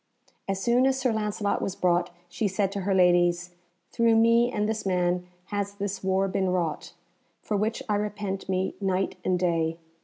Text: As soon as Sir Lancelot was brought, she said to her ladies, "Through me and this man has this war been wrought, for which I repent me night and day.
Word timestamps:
As 0.47 0.59
soon 0.59 0.87
as 0.87 0.97
Sir 0.97 1.13
Lancelot 1.13 1.61
was 1.61 1.75
brought, 1.75 2.09
she 2.27 2.47
said 2.47 2.71
to 2.71 2.79
her 2.81 2.95
ladies, 2.95 3.51
"Through 3.91 4.15
me 4.15 4.51
and 4.51 4.67
this 4.67 4.83
man 4.83 5.27
has 5.53 5.73
this 5.75 6.03
war 6.03 6.27
been 6.27 6.49
wrought, 6.49 6.93
for 7.43 7.55
which 7.55 7.83
I 7.87 7.93
repent 7.97 8.49
me 8.49 8.73
night 8.81 9.17
and 9.23 9.37
day. 9.37 9.77